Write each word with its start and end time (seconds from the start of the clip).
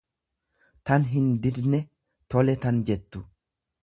tan 0.89 1.03
hindidne, 1.11 1.81
tole 2.35 2.57
tan 2.65 2.81
jettu. 2.91 3.23